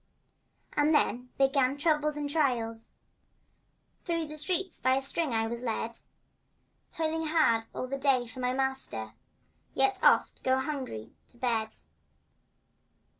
[0.73, 2.95] And then began troubles and trials—
[4.03, 5.99] Through the streets by a string I was led;
[6.91, 9.13] Toiling hard all the day for my master,
[9.75, 11.75] Yet oft going hungry to bed.